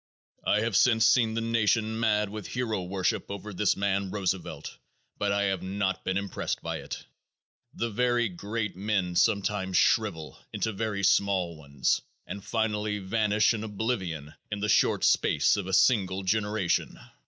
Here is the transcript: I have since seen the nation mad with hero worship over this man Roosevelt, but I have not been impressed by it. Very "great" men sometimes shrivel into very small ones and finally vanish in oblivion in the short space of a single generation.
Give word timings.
I 0.47 0.61
have 0.61 0.75
since 0.75 1.05
seen 1.05 1.35
the 1.35 1.41
nation 1.41 1.99
mad 1.99 2.29
with 2.31 2.47
hero 2.47 2.81
worship 2.81 3.29
over 3.29 3.53
this 3.53 3.75
man 3.77 4.09
Roosevelt, 4.09 4.79
but 5.19 5.31
I 5.31 5.43
have 5.43 5.61
not 5.61 6.03
been 6.03 6.17
impressed 6.17 6.63
by 6.63 6.77
it. 6.77 7.05
Very 7.75 8.27
"great" 8.27 8.75
men 8.75 9.15
sometimes 9.15 9.77
shrivel 9.77 10.39
into 10.51 10.71
very 10.73 11.03
small 11.03 11.55
ones 11.55 12.01
and 12.25 12.43
finally 12.43 12.97
vanish 12.97 13.53
in 13.53 13.63
oblivion 13.63 14.33
in 14.49 14.59
the 14.59 14.69
short 14.69 15.03
space 15.03 15.55
of 15.55 15.67
a 15.67 15.71
single 15.71 16.23
generation. 16.23 16.99